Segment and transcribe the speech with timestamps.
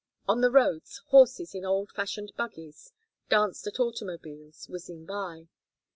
[0.27, 2.91] On the roads horses in old fashioned buggies
[3.29, 5.47] danced at automobiles whizzing by.